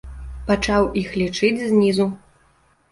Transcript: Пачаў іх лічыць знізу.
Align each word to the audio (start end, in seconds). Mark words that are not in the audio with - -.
Пачаў 0.47 0.89
іх 1.03 1.13
лічыць 1.21 1.63
знізу. 1.71 2.13